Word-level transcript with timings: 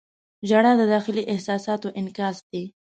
•ژړا 0.49 0.71
د 0.77 0.83
داخلي 0.93 1.23
احساساتو 1.33 1.87
انعکاس 1.99 2.37
دی. 2.51 2.63